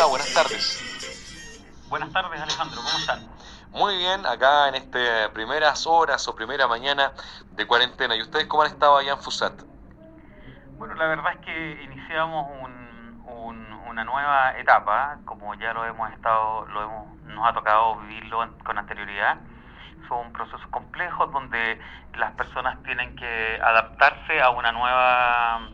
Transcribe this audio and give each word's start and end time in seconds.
está? 0.00 0.06
Buenas 0.08 0.34
tardes. 0.34 1.86
Buenas 1.88 2.12
tardes, 2.12 2.40
Alejandro. 2.40 2.80
¿Cómo 2.82 2.98
están? 2.98 3.28
Muy 3.70 3.96
bien, 3.98 4.24
acá 4.24 4.68
en 4.68 4.76
estas 4.76 5.28
primeras 5.30 5.86
horas 5.86 6.26
o 6.26 6.34
primera 6.34 6.66
mañana 6.66 7.12
de 7.52 7.66
cuarentena. 7.66 8.16
¿Y 8.16 8.22
ustedes 8.22 8.46
cómo 8.46 8.62
han 8.62 8.70
estado 8.70 8.96
allá 8.96 9.12
en 9.12 9.18
Fusat? 9.18 9.52
Bueno, 10.78 10.94
la 10.94 11.06
verdad 11.06 11.32
es 11.34 11.40
que 11.44 11.82
iniciamos 11.82 12.48
una 13.86 14.04
nueva 14.04 14.58
etapa, 14.58 15.18
como 15.26 15.54
ya 15.54 15.74
lo 15.74 15.84
hemos 15.84 16.10
estado, 16.12 16.64
lo 16.66 16.82
hemos, 16.82 17.16
nos 17.24 17.46
ha 17.46 17.52
tocado 17.52 17.96
vivirlo 17.96 18.48
con 18.64 18.78
anterioridad. 18.78 19.36
Son 20.08 20.32
procesos 20.32 20.66
complejos 20.70 21.30
donde 21.32 21.78
las 22.14 22.32
personas 22.32 22.82
tienen 22.84 23.14
que 23.16 23.60
adaptarse 23.62 24.40
a 24.40 24.50
una 24.50 24.72
nueva 24.72 25.68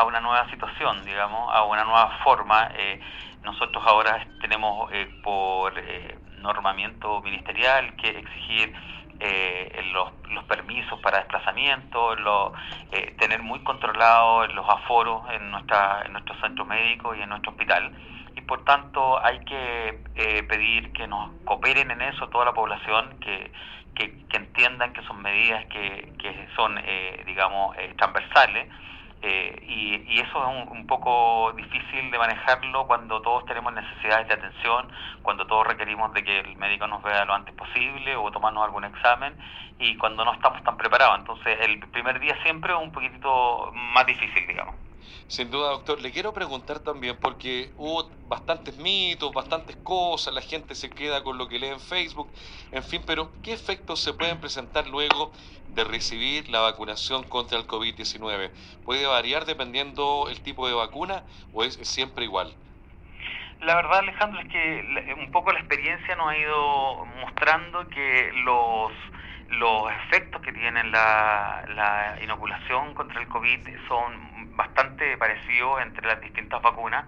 a 0.00 0.04
una 0.04 0.20
nueva 0.20 0.48
situación, 0.50 1.04
digamos, 1.04 1.54
a 1.54 1.62
una 1.64 1.84
nueva 1.84 2.18
forma. 2.24 2.70
Eh, 2.74 3.00
nosotros 3.44 3.82
ahora 3.86 4.26
tenemos 4.40 4.90
eh, 4.92 5.08
por 5.22 5.78
eh, 5.78 6.18
normamiento 6.38 7.20
ministerial 7.22 7.94
que 7.96 8.18
exigir 8.18 8.74
los, 9.92 10.08
los, 10.30 10.44
permisos 10.44 10.98
para 11.00 11.18
desplazamiento, 11.18 12.16
tener 13.18 13.42
muy 13.42 13.62
controlados 13.64 14.50
los 14.54 14.66
aforos 14.66 15.24
en, 15.30 15.50
nuestra, 15.50 16.04
en 16.06 16.14
nuestro 16.14 16.34
centro 16.40 16.64
médico 16.64 17.14
y 17.14 17.20
en 17.20 17.28
nuestro 17.28 17.50
hospital. 17.52 17.92
Y 18.34 18.40
por 18.40 18.64
tanto 18.64 19.22
hay 19.22 19.40
que 19.40 20.44
pedir 20.48 20.94
que 20.94 21.06
nos 21.06 21.32
cooperen 21.44 21.90
en 21.90 22.00
eso 22.00 22.28
toda 22.28 22.46
la 22.46 22.54
población, 22.54 23.20
que, 23.20 23.52
que, 23.94 24.36
entiendan 24.38 24.94
que 24.94 25.02
son 25.02 25.20
medidas 25.20 25.66
que, 25.66 26.14
que 26.18 26.48
son, 26.56 26.80
digamos, 27.26 27.76
transversales 27.98 28.68
eh, 29.22 29.62
y, 29.68 30.20
eso 30.20 30.42
es 30.42 30.70
un, 30.70 30.86
poco 30.86 31.52
difícil 31.52 32.10
de 32.10 32.18
manejarlo 32.18 32.86
cuando 32.86 33.20
todos 33.22 33.44
tenemos 33.46 33.72
necesidades 33.72 34.26
de 34.28 34.34
atención, 34.34 34.88
cuando 35.22 35.46
todos 35.46 35.66
requerimos 35.66 36.12
de 36.12 36.24
que 36.24 36.40
el 36.40 36.56
médico 36.56 36.86
nos 36.86 37.02
vea 37.02 37.24
lo 37.24 37.34
antes 37.34 37.54
posible 37.54 38.16
o 38.16 38.30
tomarnos 38.30 38.64
algún 38.64 38.84
examen 38.84 39.36
y 39.78 39.96
cuando 39.96 40.24
no 40.24 40.32
estamos 40.32 40.62
tan 40.64 40.76
preparados. 40.76 41.18
Entonces 41.18 41.58
el 41.60 41.78
primer 41.90 42.18
día 42.18 42.36
siempre 42.42 42.72
es 42.72 42.78
un 42.78 42.92
poquitito 42.92 43.70
más 43.72 44.06
difícil, 44.06 44.46
digamos. 44.46 44.74
Sin 45.26 45.50
duda, 45.50 45.70
doctor. 45.70 46.00
Le 46.00 46.12
quiero 46.12 46.32
preguntar 46.32 46.80
también, 46.80 47.16
porque 47.20 47.72
hubo 47.76 48.10
bastantes 48.28 48.76
mitos, 48.78 49.32
bastantes 49.32 49.76
cosas, 49.76 50.32
la 50.34 50.40
gente 50.40 50.74
se 50.74 50.90
queda 50.90 51.22
con 51.22 51.38
lo 51.38 51.48
que 51.48 51.58
lee 51.58 51.68
en 51.68 51.80
Facebook, 51.80 52.30
en 52.72 52.82
fin, 52.82 53.02
pero 53.06 53.30
¿qué 53.42 53.52
efectos 53.52 54.00
se 54.00 54.12
pueden 54.12 54.40
presentar 54.40 54.86
luego 54.86 55.32
de 55.68 55.84
recibir 55.84 56.48
la 56.48 56.60
vacunación 56.60 57.24
contra 57.24 57.58
el 57.58 57.66
COVID-19? 57.66 58.50
¿Puede 58.84 59.06
variar 59.06 59.44
dependiendo 59.44 60.26
el 60.28 60.40
tipo 60.40 60.66
de 60.66 60.74
vacuna 60.74 61.24
o 61.52 61.64
es 61.64 61.74
siempre 61.82 62.24
igual? 62.24 62.54
La 63.60 63.74
verdad, 63.74 63.98
Alejandro, 63.98 64.40
es 64.40 64.48
que 64.48 65.14
un 65.18 65.30
poco 65.32 65.52
la 65.52 65.58
experiencia 65.58 66.16
nos 66.16 66.30
ha 66.30 66.36
ido 66.36 67.04
mostrando 67.20 67.86
que 67.88 68.30
los 68.44 68.92
los 69.50 69.90
efectos 69.92 70.40
que 70.42 70.52
tiene 70.52 70.84
la, 70.84 71.64
la 71.68 72.16
inoculación 72.22 72.94
contra 72.94 73.20
el 73.20 73.28
COVID 73.28 73.68
son 73.88 74.56
bastante 74.56 75.16
parecidos 75.16 75.82
entre 75.82 76.06
las 76.06 76.20
distintas 76.20 76.62
vacunas. 76.62 77.04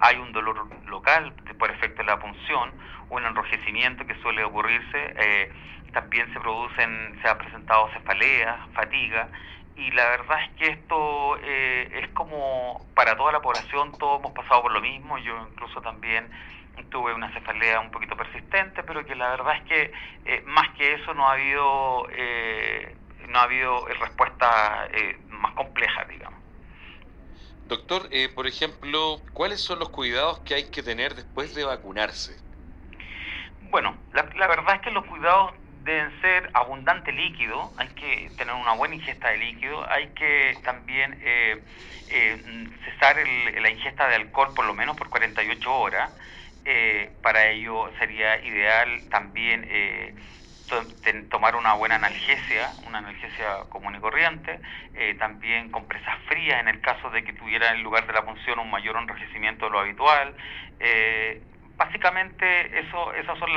Hay 0.00 0.16
un 0.16 0.32
dolor 0.32 0.68
local 0.86 1.32
por 1.58 1.70
efecto 1.70 2.02
de 2.02 2.08
la 2.08 2.18
punción, 2.18 2.72
un 3.10 3.24
enrojecimiento 3.24 4.06
que 4.06 4.14
suele 4.16 4.42
ocurrirse, 4.42 5.14
eh, 5.16 5.52
también 5.92 6.32
se 6.32 6.40
producen, 6.40 7.18
se 7.20 7.28
ha 7.28 7.36
presentado 7.36 7.88
cefalea, 7.92 8.66
fatiga, 8.72 9.28
y 9.76 9.90
la 9.90 10.04
verdad 10.06 10.42
es 10.42 10.50
que 10.56 10.66
esto 10.68 11.36
eh, 11.42 12.00
es 12.02 12.08
como 12.10 12.86
para 12.94 13.16
toda 13.16 13.32
la 13.32 13.40
población, 13.40 13.92
todos 13.98 14.20
hemos 14.20 14.32
pasado 14.32 14.62
por 14.62 14.72
lo 14.72 14.80
mismo, 14.80 15.18
yo 15.18 15.48
incluso 15.50 15.80
también 15.82 16.28
tuve 16.90 17.14
una 17.14 17.32
cefalea 17.32 17.80
un 17.80 17.90
poquito 17.90 18.16
persistente, 18.16 18.82
pero 18.82 19.04
que 19.04 19.14
la 19.14 19.30
verdad 19.30 19.56
es 19.56 19.62
que 19.64 19.92
eh, 20.24 20.42
más 20.46 20.70
que 20.76 20.94
eso 20.94 21.14
no 21.14 21.28
ha 21.28 21.32
habido 21.32 22.06
eh, 22.10 22.94
no 23.28 23.38
ha 23.38 23.42
habido 23.42 23.86
respuesta 23.86 24.88
eh, 24.92 25.18
más 25.28 25.54
compleja, 25.54 26.04
digamos. 26.04 26.40
Doctor, 27.66 28.10
por 28.34 28.46
ejemplo, 28.46 29.20
¿cuáles 29.32 29.60
son 29.60 29.78
los 29.78 29.88
cuidados 29.88 30.40
que 30.40 30.54
hay 30.54 30.70
que 30.70 30.82
tener 30.82 31.14
después 31.14 31.54
de 31.54 31.64
vacunarse? 31.64 32.36
Bueno, 33.70 33.96
la, 34.12 34.28
la 34.36 34.46
verdad 34.46 34.74
es 34.74 34.80
que 34.82 34.90
los 34.90 35.06
cuidados 35.06 35.52
deben 35.82 36.20
ser 36.20 36.50
abundante 36.52 37.12
líquido, 37.12 37.72
hay 37.78 37.88
que 37.88 38.30
tener 38.36 38.54
una 38.54 38.74
buena 38.74 38.96
ingesta 38.96 39.30
de 39.30 39.38
líquido, 39.38 39.88
hay 39.90 40.08
que 40.08 40.58
también 40.64 41.18
cesar 42.84 43.18
el, 43.18 43.62
la 43.62 43.70
ingesta 43.70 44.06
de 44.08 44.16
alcohol 44.16 44.52
por 44.54 44.66
lo 44.66 44.74
menos 44.74 44.96
por 44.96 45.08
48 45.08 45.72
horas, 45.72 46.10
eh, 46.64 47.10
para 47.22 47.46
ello 47.48 47.90
sería 47.98 48.40
ideal 48.44 49.04
también 49.10 49.66
eh, 49.68 50.14
tomar 51.28 51.56
una 51.56 51.74
buena 51.74 51.96
analgesia, 51.96 52.76
una 52.86 52.98
analgesia 52.98 53.64
común 53.68 53.96
y 53.96 54.00
corriente, 54.00 54.60
eh, 54.94 55.14
también 55.18 55.70
compresas 55.70 56.14
frías 56.28 56.60
en 56.60 56.68
el 56.68 56.80
caso 56.80 57.10
de 57.10 57.24
que 57.24 57.32
tuviera 57.34 57.72
en 57.72 57.82
lugar 57.82 58.06
de 58.06 58.12
la 58.14 58.24
punción 58.24 58.58
un 58.58 58.70
mayor 58.70 58.96
enrojecimiento 58.96 59.66
de 59.66 59.70
lo 59.72 59.80
habitual. 59.80 60.34
básicamente 61.76 62.78
eso, 62.78 63.12
esos 63.14 63.38
son 63.38 63.50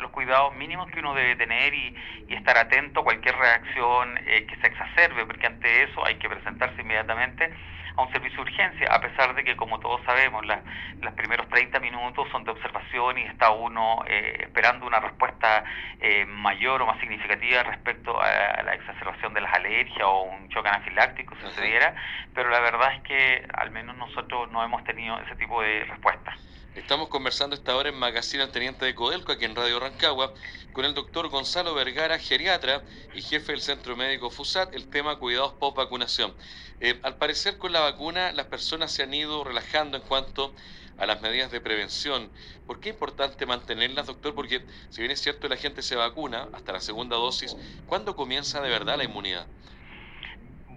los 0.00 0.10
cuidados 0.12 0.54
mínimos 0.54 0.88
que 0.90 1.00
uno 1.00 1.12
debe 1.14 1.34
tener 1.36 1.74
y, 1.74 1.94
y 2.28 2.34
estar 2.34 2.56
atento 2.56 3.00
a 3.00 3.04
cualquier 3.04 3.36
reacción 3.36 4.14
que 4.24 4.56
se 4.60 4.66
exacerbe, 4.68 5.26
porque 5.26 5.46
ante 5.46 5.82
eso 5.82 6.06
hay 6.06 6.14
que 6.16 6.28
presentarse 6.28 6.80
inmediatamente 6.80 7.52
a 7.96 8.02
un 8.02 8.10
servicio 8.12 8.44
de 8.44 8.50
urgencia, 8.50 8.88
a 8.90 9.00
pesar 9.00 9.34
de 9.34 9.44
que, 9.44 9.56
como 9.56 9.78
todos 9.78 10.00
sabemos, 10.04 10.44
los 10.44 11.14
primeros 11.14 11.48
30 11.48 11.78
minutos 11.80 12.28
son 12.32 12.44
de 12.44 12.50
observación 12.50 13.18
y 13.18 13.22
está 13.22 13.50
uno 13.50 14.04
eh, 14.06 14.38
esperando 14.40 14.86
una 14.86 15.00
respuesta 15.00 15.64
eh, 16.00 16.24
mayor 16.26 16.82
o 16.82 16.86
más 16.86 16.98
significativa 17.00 17.62
respecto 17.62 18.20
a, 18.20 18.62
la 18.62 18.74
exacerbación 18.74 19.32
de 19.34 19.40
las 19.40 19.54
alergias 19.54 20.02
o 20.02 20.22
un 20.22 20.48
choque 20.48 20.68
anafiláctico 20.68 21.36
sucediera, 21.40 21.94
pero 22.34 22.50
la 22.50 22.60
verdad 22.60 22.94
es 22.94 23.02
que 23.02 23.46
al 23.52 23.70
menos 23.70 23.96
nosotros 23.96 24.50
no 24.50 24.64
hemos 24.64 24.82
tenido 24.84 25.18
ese 25.20 25.36
tipo 25.36 25.62
de 25.62 25.84
respuesta. 25.84 26.36
Estamos 26.74 27.08
conversando 27.08 27.54
esta 27.54 27.76
hora 27.76 27.88
en 27.88 27.94
Magazine 27.94 28.42
al 28.42 28.50
Teniente 28.50 28.84
de 28.84 28.96
Codelco, 28.96 29.30
aquí 29.30 29.44
en 29.44 29.54
Radio 29.54 29.78
Rancagua, 29.78 30.34
con 30.72 30.84
el 30.84 30.92
doctor 30.92 31.28
Gonzalo 31.28 31.72
Vergara, 31.72 32.18
geriatra 32.18 32.82
y 33.14 33.22
jefe 33.22 33.52
del 33.52 33.60
Centro 33.60 33.94
Médico 33.94 34.28
FUSAT, 34.28 34.74
el 34.74 34.88
tema 34.88 35.20
cuidados 35.20 35.52
post 35.52 35.76
vacunación. 35.76 36.34
Eh, 36.80 36.98
al 37.04 37.16
parecer 37.16 37.58
con 37.58 37.72
la 37.72 37.78
vacuna 37.78 38.32
las 38.32 38.46
personas 38.46 38.90
se 38.90 39.04
han 39.04 39.14
ido 39.14 39.44
relajando 39.44 39.96
en 39.96 40.02
cuanto 40.02 40.52
a 40.98 41.06
las 41.06 41.22
medidas 41.22 41.52
de 41.52 41.60
prevención. 41.60 42.32
¿Por 42.66 42.80
qué 42.80 42.88
es 42.88 42.94
importante 42.96 43.46
mantenerlas, 43.46 44.06
doctor? 44.06 44.34
Porque 44.34 44.66
si 44.88 45.00
bien 45.00 45.12
es 45.12 45.20
cierto 45.20 45.48
la 45.48 45.56
gente 45.56 45.80
se 45.80 45.94
vacuna 45.94 46.48
hasta 46.52 46.72
la 46.72 46.80
segunda 46.80 47.14
dosis, 47.14 47.56
¿cuándo 47.86 48.16
comienza 48.16 48.60
de 48.60 48.70
verdad 48.70 48.96
la 48.96 49.04
inmunidad? 49.04 49.46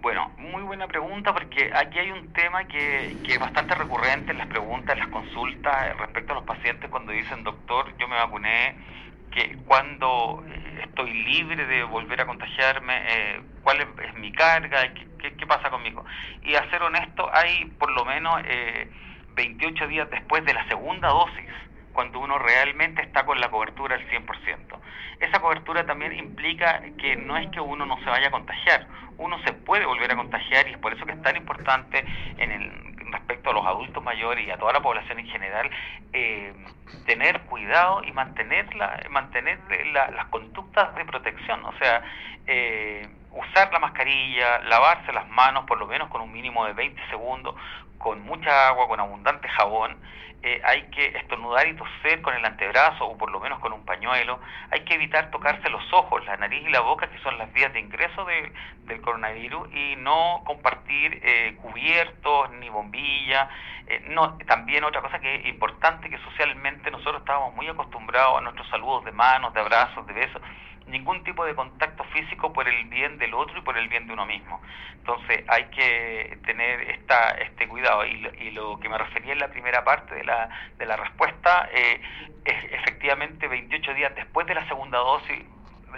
Bueno, 0.00 0.30
muy 0.38 0.62
buena 0.62 0.86
pregunta 0.86 1.32
porque 1.32 1.72
aquí 1.74 1.98
hay 1.98 2.12
un 2.12 2.32
tema 2.32 2.68
que, 2.68 3.16
que, 3.24 3.32
es 3.32 3.38
bastante 3.38 3.74
recurrente 3.74 4.30
en 4.30 4.38
las 4.38 4.46
preguntas, 4.46 4.94
en 4.94 5.00
las 5.00 5.08
consultas 5.08 5.96
respecto 5.98 6.32
a 6.32 6.36
los 6.36 6.44
pacientes 6.44 6.88
cuando 6.88 7.10
dicen, 7.10 7.42
doctor, 7.42 7.96
yo 7.98 8.06
me 8.06 8.14
vacuné, 8.14 8.76
que 9.32 9.56
cuando 9.66 10.44
eh, 10.46 10.82
estoy 10.84 11.12
libre 11.12 11.66
de 11.66 11.82
volver 11.82 12.20
a 12.20 12.26
contagiarme, 12.26 12.94
eh, 13.08 13.42
cuál 13.62 13.80
es, 13.80 14.14
mi 14.14 14.30
carga, 14.30 14.92
¿Qué, 14.94 15.34
¿Qué, 15.34 15.46
pasa 15.46 15.68
conmigo. 15.68 16.04
Y 16.42 16.54
a 16.54 16.70
ser 16.70 16.80
honesto, 16.82 17.28
hay 17.32 17.64
por 17.78 17.90
lo 17.90 18.04
menos 18.04 18.40
eh, 18.44 18.88
28 19.34 19.88
días 19.88 20.08
después 20.10 20.44
de 20.44 20.54
la 20.54 20.66
segunda 20.68 21.08
dosis 21.08 21.50
cuando 21.98 22.20
uno 22.20 22.38
realmente 22.38 23.02
está 23.02 23.26
con 23.26 23.40
la 23.40 23.50
cobertura 23.50 23.96
al 23.96 24.08
100%. 24.08 24.24
Esa 25.18 25.40
cobertura 25.40 25.84
también 25.84 26.12
implica 26.12 26.80
que 26.96 27.16
no 27.16 27.36
es 27.36 27.50
que 27.50 27.60
uno 27.60 27.86
no 27.86 27.98
se 27.98 28.04
vaya 28.04 28.28
a 28.28 28.30
contagiar, 28.30 28.86
uno 29.16 29.36
se 29.42 29.52
puede 29.52 29.84
volver 29.84 30.12
a 30.12 30.14
contagiar 30.14 30.68
y 30.68 30.74
es 30.74 30.78
por 30.78 30.94
eso 30.94 31.04
que 31.04 31.10
es 31.14 31.22
tan 31.22 31.34
importante 31.34 32.04
en 32.36 32.52
el 32.52 33.10
respecto 33.10 33.50
a 33.50 33.52
los 33.52 33.66
adultos 33.66 34.00
mayores 34.04 34.46
y 34.46 34.50
a 34.52 34.58
toda 34.58 34.74
la 34.74 34.80
población 34.80 35.18
en 35.18 35.26
general, 35.26 35.70
eh, 36.12 36.54
tener 37.04 37.40
cuidado 37.46 38.04
y 38.04 38.12
mantener, 38.12 38.72
la, 38.76 39.02
mantener 39.10 39.58
las 39.92 40.26
conductas 40.26 40.94
de 40.94 41.04
protección, 41.04 41.64
o 41.64 41.76
sea, 41.78 42.04
eh, 42.46 43.08
usar 43.32 43.72
la 43.72 43.80
mascarilla, 43.80 44.60
lavarse 44.60 45.12
las 45.12 45.28
manos 45.28 45.64
por 45.64 45.80
lo 45.80 45.88
menos 45.88 46.08
con 46.10 46.20
un 46.20 46.32
mínimo 46.32 46.64
de 46.64 46.74
20 46.74 47.08
segundos, 47.10 47.56
con 47.98 48.22
mucha 48.22 48.68
agua, 48.68 48.88
con 48.88 49.00
abundante 49.00 49.48
jabón, 49.48 49.96
eh, 50.40 50.60
hay 50.64 50.82
que 50.90 51.06
estornudar 51.18 51.66
y 51.66 51.74
toser 51.74 52.22
con 52.22 52.32
el 52.32 52.44
antebrazo 52.44 53.06
o 53.06 53.18
por 53.18 53.28
lo 53.28 53.40
menos 53.40 53.58
con 53.58 53.72
un 53.72 53.84
pañuelo, 53.84 54.38
hay 54.70 54.84
que 54.84 54.94
evitar 54.94 55.32
tocarse 55.32 55.68
los 55.68 55.82
ojos, 55.92 56.24
la 56.26 56.36
nariz 56.36 56.62
y 56.64 56.70
la 56.70 56.78
boca, 56.78 57.10
que 57.10 57.18
son 57.18 57.36
las 57.38 57.52
vías 57.52 57.72
de 57.72 57.80
ingreso 57.80 58.24
de, 58.24 58.52
del 58.84 59.00
coronavirus, 59.00 59.68
y 59.74 59.96
no 59.96 60.42
compartir 60.46 61.20
eh, 61.24 61.56
cubiertos 61.60 62.50
ni 62.52 62.68
bombillas. 62.68 63.48
Eh, 63.88 64.04
no, 64.10 64.38
también 64.46 64.84
otra 64.84 65.02
cosa 65.02 65.18
que 65.18 65.34
es 65.34 65.46
importante, 65.46 66.08
que 66.08 66.18
socialmente 66.18 66.88
nosotros 66.92 67.20
estábamos 67.22 67.54
muy 67.56 67.66
acostumbrados 67.66 68.38
a 68.38 68.40
nuestros 68.40 68.68
saludos 68.68 69.04
de 69.06 69.12
manos, 69.12 69.52
de 69.54 69.60
abrazos, 69.60 70.06
de 70.06 70.12
besos, 70.12 70.40
ningún 70.86 71.24
tipo 71.24 71.44
de 71.44 71.54
contacto 71.54 72.04
físico 72.04 72.52
por 72.52 72.68
el 72.68 72.84
bien 72.86 73.18
del 73.18 73.34
otro 73.34 73.58
y 73.58 73.62
por 73.62 73.76
el 73.76 73.88
bien 73.88 74.06
de 74.06 74.12
uno 74.12 74.24
mismo. 74.24 74.60
Entonces 74.92 75.44
hay 75.48 75.64
que 75.70 76.38
tener 76.44 76.82
esta, 76.90 77.30
este 77.30 77.66
cuidado 77.66 77.87
cuidado. 77.88 78.04
Y 78.40 78.50
lo, 78.50 78.78
que 78.78 78.88
me 78.88 78.98
refería 78.98 79.32
en 79.32 79.38
la 79.38 79.48
primera 79.48 79.84
parte 79.84 80.14
de 80.14 80.24
la, 80.24 80.48
de 80.78 80.86
la 80.86 80.96
respuesta, 80.96 81.68
eh, 81.72 82.00
es 82.44 82.64
efectivamente 82.72 83.48
28 83.48 83.94
días 83.94 84.14
después 84.14 84.46
de 84.46 84.54
la 84.54 84.66
segunda 84.68 84.98
dosis, 84.98 85.44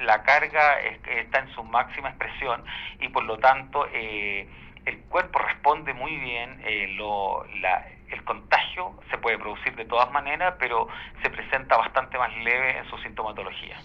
la 0.02 0.22
carga 0.22 0.78
está 0.80 1.40
en 1.40 1.52
su 1.52 1.64
máxima 1.64 2.10
expresión 2.10 2.64
y 3.00 3.08
por 3.08 3.24
lo 3.24 3.38
tanto 3.38 3.86
eh, 3.92 4.48
el 4.86 5.00
cuerpo 5.02 5.40
responde 5.40 5.92
muy 5.94 6.16
bien, 6.16 6.60
eh, 6.64 6.94
lo, 6.96 7.44
la, 7.60 7.86
el 8.08 8.24
contagio 8.24 8.94
se 9.10 9.18
puede 9.18 9.38
producir 9.38 9.74
de 9.74 9.84
todas 9.84 10.10
maneras, 10.12 10.54
pero 10.58 10.88
se 11.22 11.30
presenta 11.30 11.76
bastante 11.76 12.18
más 12.18 12.34
leve 12.38 12.78
en 12.78 12.88
su 12.88 12.96
sintomatología. 12.98 13.76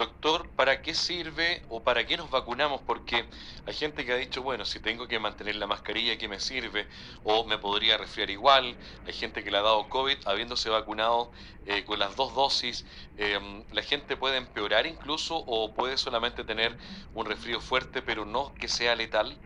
Doctor, 0.00 0.50
¿para 0.56 0.80
qué 0.80 0.94
sirve 0.94 1.62
o 1.68 1.84
para 1.84 2.06
qué 2.06 2.16
nos 2.16 2.30
vacunamos? 2.30 2.80
Porque 2.80 3.28
hay 3.66 3.74
gente 3.74 4.06
que 4.06 4.12
ha 4.12 4.16
dicho, 4.16 4.42
bueno, 4.42 4.64
si 4.64 4.80
tengo 4.80 5.06
que 5.06 5.18
mantener 5.18 5.56
la 5.56 5.66
mascarilla, 5.66 6.16
¿qué 6.16 6.26
me 6.26 6.40
sirve? 6.40 6.88
O 7.22 7.44
me 7.44 7.58
podría 7.58 7.98
resfriar 7.98 8.30
igual. 8.30 8.78
Hay 9.04 9.12
gente 9.12 9.44
que 9.44 9.50
le 9.50 9.58
ha 9.58 9.62
dado 9.62 9.90
COVID 9.90 10.16
habiéndose 10.24 10.70
vacunado 10.70 11.32
eh, 11.66 11.84
con 11.84 11.98
las 11.98 12.16
dos 12.16 12.34
dosis. 12.34 12.86
Em, 13.18 13.66
¿La 13.72 13.82
gente 13.82 14.16
puede 14.16 14.38
empeorar 14.38 14.86
incluso 14.86 15.36
o 15.36 15.74
puede 15.74 15.98
solamente 15.98 16.44
tener 16.44 16.78
un 17.12 17.26
resfrío 17.26 17.60
fuerte 17.60 18.00
pero 18.00 18.24
no 18.24 18.54
que 18.54 18.68
sea 18.68 18.96
letal? 18.96 19.38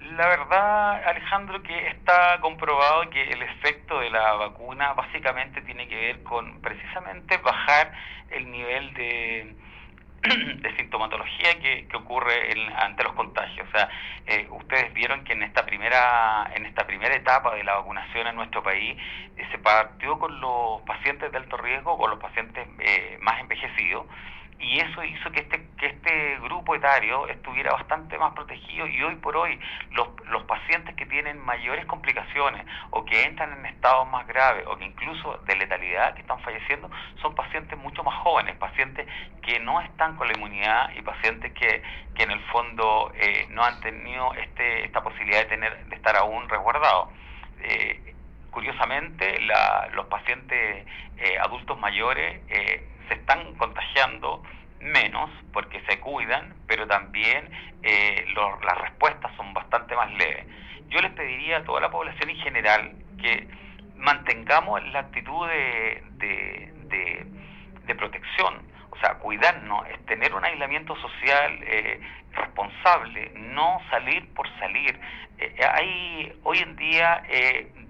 La 0.00 0.28
verdad, 0.28 1.08
Alejandro, 1.08 1.62
que 1.62 1.88
está 1.88 2.38
comprobado 2.40 3.08
que 3.10 3.22
el 3.22 3.42
efecto 3.42 3.98
de 4.00 4.10
la 4.10 4.34
vacuna 4.34 4.92
básicamente 4.92 5.62
tiene 5.62 5.88
que 5.88 5.96
ver 5.96 6.22
con 6.22 6.60
precisamente 6.60 7.38
bajar 7.38 7.92
el 8.30 8.50
nivel 8.50 8.92
de, 8.94 9.56
de 10.56 10.76
sintomatología 10.76 11.58
que, 11.60 11.86
ocurre 11.96 12.54
ante 12.76 13.02
los 13.04 13.14
contagios. 13.14 13.66
O 13.68 13.72
sea, 13.72 13.88
eh, 14.26 14.46
ustedes 14.50 14.92
vieron 14.92 15.24
que 15.24 15.32
en 15.32 15.42
esta 15.42 15.64
primera 15.64 16.50
en 16.54 16.66
esta 16.66 16.86
primera 16.86 17.14
etapa 17.14 17.54
de 17.54 17.64
la 17.64 17.76
vacunación 17.76 18.26
en 18.26 18.36
nuestro 18.36 18.62
país 18.62 18.96
eh, 19.36 19.46
se 19.50 19.58
partió 19.58 20.18
con 20.18 20.40
los 20.40 20.82
pacientes 20.82 21.32
de 21.32 21.38
alto 21.38 21.56
riesgo, 21.56 21.98
con 21.98 22.10
los 22.10 22.20
pacientes 22.20 22.68
eh, 22.80 23.18
más 23.22 23.40
envejecidos 23.40 24.06
y 24.58 24.80
eso 24.80 25.04
hizo 25.04 25.30
que 25.32 25.40
este, 25.40 25.66
que 25.78 25.86
este 25.86 26.38
grupo 26.40 26.74
etario 26.74 27.28
estuviera 27.28 27.72
bastante 27.72 28.16
más 28.18 28.32
protegido 28.32 28.86
y 28.86 29.02
hoy 29.02 29.14
por 29.16 29.36
hoy 29.36 29.58
los, 29.90 30.08
los 30.30 30.44
pacientes 30.44 30.94
que 30.96 31.04
tienen 31.04 31.38
mayores 31.38 31.84
complicaciones 31.84 32.66
o 32.90 33.04
que 33.04 33.22
entran 33.24 33.52
en 33.52 33.66
estados 33.66 34.08
más 34.08 34.26
graves 34.26 34.64
o 34.66 34.76
que 34.78 34.86
incluso 34.86 35.38
de 35.46 35.56
letalidad 35.56 36.14
que 36.14 36.22
están 36.22 36.40
falleciendo 36.40 36.90
son 37.20 37.34
pacientes 37.34 37.78
mucho 37.78 38.02
más 38.02 38.14
jóvenes, 38.22 38.56
pacientes 38.56 39.06
que 39.42 39.60
no 39.60 39.80
están 39.82 40.16
con 40.16 40.26
la 40.26 40.34
inmunidad 40.34 40.90
y 40.96 41.02
pacientes 41.02 41.52
que, 41.52 41.82
que 42.14 42.22
en 42.22 42.30
el 42.30 42.40
fondo 42.46 43.12
eh, 43.14 43.46
no 43.50 43.62
han 43.62 43.80
tenido 43.80 44.32
este, 44.34 44.86
esta 44.86 45.02
posibilidad 45.02 45.40
de, 45.40 45.46
tener, 45.46 45.86
de 45.86 45.96
estar 45.96 46.16
aún 46.16 46.48
resguardados. 46.48 47.10
Eh, 47.60 48.14
curiosamente, 48.50 49.38
la, 49.42 49.88
los 49.92 50.06
pacientes 50.06 50.86
eh, 51.18 51.38
adultos 51.38 51.78
mayores 51.78 52.40
se 53.08 53.14
están 53.14 53.54
contagiando 53.54 54.42
menos 54.80 55.30
porque 55.52 55.82
se 55.88 55.98
cuidan, 56.00 56.54
pero 56.66 56.86
también 56.86 57.50
eh, 57.82 58.24
las 58.34 58.78
respuestas 58.78 59.34
son 59.36 59.52
bastante 59.54 59.94
más 59.96 60.12
leves. 60.14 60.46
Yo 60.88 61.00
les 61.00 61.12
pediría 61.12 61.58
a 61.58 61.64
toda 61.64 61.80
la 61.80 61.90
población 61.90 62.30
en 62.30 62.36
general 62.36 62.92
que 63.20 63.48
mantengamos 63.96 64.84
la 64.88 65.00
actitud 65.00 65.48
de, 65.48 66.02
de, 66.18 67.94
protección, 67.94 68.60
o 68.90 68.96
sea, 68.98 69.14
cuidarnos, 69.14 69.88
es 69.88 70.04
tener 70.04 70.34
un 70.34 70.44
aislamiento 70.44 70.94
social 70.96 71.58
eh, 71.62 71.98
responsable, 72.32 73.32
no 73.34 73.80
salir 73.90 74.28
por 74.34 74.46
salir. 74.58 75.00
Eh, 75.38 75.56
hay, 75.72 76.38
hoy 76.42 76.58
en 76.58 76.76
día 76.76 77.22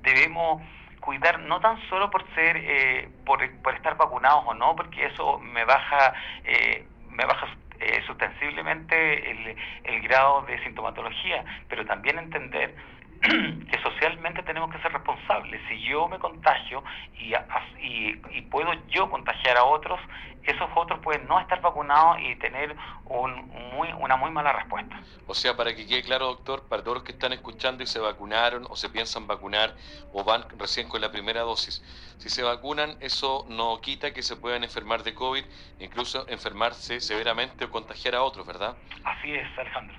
debemos 0.03 0.62
cuidar 1.06 1.38
no 1.38 1.61
tan 1.61 1.81
solo 1.88 2.11
por 2.11 2.26
ser 2.35 2.56
eh, 2.56 3.08
por, 3.25 3.38
por, 3.62 3.75
estar 3.75 3.97
vacunados 3.97 4.43
o 4.47 4.55
no 4.55 4.75
porque 4.75 5.06
eso 5.06 5.38
me 5.38 5.64
baja 5.64 6.12
eh, 6.44 6.85
me 7.11 7.25
baja 7.25 7.47
eh, 7.79 8.03
sustensiblemente 8.06 9.31
el, 9.31 9.56
el 9.85 10.03
grado 10.03 10.43
de 10.43 10.62
sintomatología 10.64 11.44
pero 11.69 11.87
también 11.87 12.19
entender 12.19 12.75
que 13.71 13.79
socialmente 13.83 14.43
tenemos 14.43 14.71
que 14.71 14.81
ser 14.81 14.93
responsables. 14.93 15.61
Si 15.69 15.81
yo 15.83 16.09
me 16.09 16.19
contagio 16.19 16.83
y, 17.15 17.35
y, 17.81 18.41
puedo 18.43 18.73
yo 18.89 19.11
contagiar 19.11 19.57
a 19.57 19.65
otros, 19.65 20.01
esos 20.43 20.69
otros 20.77 21.01
pueden 21.01 21.27
no 21.27 21.41
estar 21.41 21.61
vacunados 21.61 22.19
y 22.21 22.37
tener 22.37 22.77
un, 23.07 23.49
muy, 23.75 23.89
una 23.99 24.17
muy 24.17 24.31
mala 24.31 24.53
respuesta. 24.53 25.01
O 25.27 25.35
sea, 25.35 25.57
para 25.57 25.75
que 25.75 25.87
quede 25.87 26.03
claro, 26.03 26.27
doctor, 26.27 26.69
para 26.69 26.83
todos 26.83 26.99
los 26.99 27.05
que 27.05 27.13
están 27.13 27.33
escuchando 27.33 27.83
y 27.83 27.87
se 27.87 27.99
vacunaron 27.99 28.67
o 28.71 28.77
se 28.77 28.89
piensan 28.89 29.27
vacunar 29.27 29.75
o 30.12 30.23
van 30.23 30.45
recién 30.59 30.89
con 30.89 31.01
la 31.01 31.11
primera 31.11 31.41
dosis, 31.41 31.83
si 32.19 32.29
se 32.29 32.43
vacunan, 32.43 32.97
eso 33.01 33.45
no 33.49 33.81
quita 33.81 34.12
que 34.12 34.23
se 34.23 34.37
puedan 34.37 34.62
enfermar 34.62 35.03
de 35.03 35.15
COVID, 35.15 35.45
incluso 35.81 36.29
enfermarse 36.29 37.01
severamente 37.01 37.65
o 37.65 37.71
contagiar 37.71 38.15
a 38.15 38.23
otros, 38.23 38.47
¿verdad? 38.47 38.77
Así 39.05 39.35
es, 39.35 39.47
Alejandro. 39.59 39.97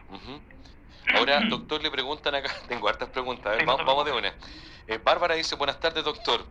Ahora, 1.14 1.42
doctor, 1.42 1.82
le 1.82 1.90
preguntan 1.90 2.36
acá, 2.36 2.52
tengo 2.68 2.88
hartas 2.88 3.10
preguntas, 3.10 3.58
vamos, 3.66 4.06
de 4.06 4.12
una. 4.12 4.34
Eh, 4.88 5.00
Bárbara 5.04 5.36
dice, 5.36 5.56
buenas 5.56 5.80
tardes, 5.80 6.04
doctor. 6.04 6.46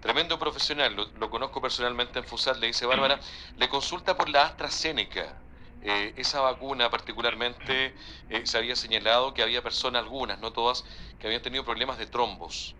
Tremendo 0.00 0.38
profesional, 0.38 0.94
lo, 0.94 1.30
conozco 1.30 1.60
personalmente 1.60 2.18
en 2.18 2.24
FUSAT, 2.24 2.58
le 2.58 2.68
dice 2.68 2.86
Bárbara, 2.86 3.18
le 3.56 3.68
consulta 3.68 4.16
por 4.16 4.28
la 4.28 4.44
AstraZeneca. 4.44 5.38
Eh, 5.82 6.14
esa 6.16 6.40
vacuna 6.40 6.90
particularmente 6.90 7.94
eh, 8.28 8.42
se 8.44 8.58
había 8.58 8.76
señalado 8.76 9.34
que 9.34 9.42
había 9.42 9.62
personas, 9.62 10.02
algunas, 10.02 10.38
no 10.38 10.52
todas, 10.52 10.84
que 11.18 11.26
habían 11.26 11.42
tenido 11.42 11.64
problemas 11.64 11.98
de 11.98 12.06
trombos. 12.06 12.76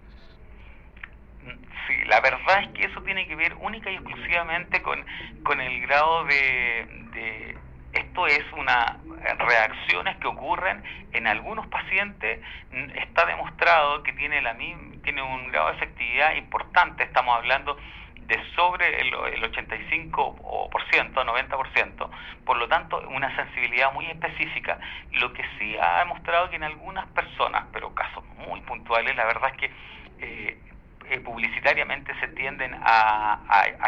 Sí, 1.86 1.94
la 2.06 2.20
verdad 2.20 2.62
es 2.62 2.68
que 2.70 2.84
eso 2.84 3.00
tiene 3.02 3.26
que 3.26 3.34
ver 3.34 3.54
única 3.54 3.90
y 3.90 3.94
exclusivamente 3.94 4.82
con, 4.82 5.04
con 5.44 5.60
el 5.60 5.80
grado 5.82 6.24
de 6.24 7.56
esto 7.96 8.26
es 8.26 8.44
una 8.52 8.98
reacciones 9.34 10.16
que 10.16 10.28
ocurren 10.28 10.82
en 11.12 11.26
algunos 11.26 11.66
pacientes. 11.68 12.40
Está 12.94 13.26
demostrado 13.26 14.02
que 14.02 14.12
tiene, 14.12 14.40
la, 14.42 14.56
tiene 14.56 15.22
un 15.22 15.48
grado 15.48 15.70
de 15.70 15.76
efectividad 15.76 16.34
importante. 16.36 17.04
Estamos 17.04 17.36
hablando 17.36 17.76
de 18.26 18.42
sobre 18.54 19.00
el, 19.00 19.12
85%, 19.12 20.42
90%, 21.14 22.10
por 22.44 22.56
lo 22.56 22.68
tanto 22.68 22.98
una 23.08 23.34
sensibilidad 23.36 23.92
muy 23.92 24.06
específica. 24.06 24.78
Lo 25.12 25.32
que 25.32 25.44
sí 25.58 25.76
ha 25.80 26.00
demostrado 26.00 26.50
que 26.50 26.56
en 26.56 26.64
algunas 26.64 27.06
personas, 27.08 27.66
pero 27.72 27.94
casos 27.94 28.24
muy 28.48 28.60
puntuales, 28.62 29.14
la 29.16 29.24
verdad 29.24 29.50
es 29.54 29.56
que 29.56 29.70
eh, 30.18 30.58
eh, 31.08 31.20
publicitariamente 31.20 32.12
se 32.18 32.28
tienden 32.28 32.74
a, 32.82 33.38